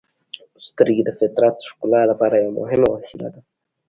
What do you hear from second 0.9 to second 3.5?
د فطرت ښکلا لپاره یوه مهمه وسیله ده.